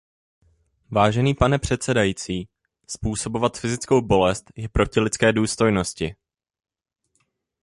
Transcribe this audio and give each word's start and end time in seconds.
Vážený 0.91 1.33
pane 1.33 1.59
předsedající, 1.59 2.49
způsobovat 2.87 3.57
fyzickou 3.59 4.01
bolest 4.01 4.51
je 4.55 4.69
proti 4.69 4.99
lidské 4.99 5.33
důstojnosti. 5.33 6.15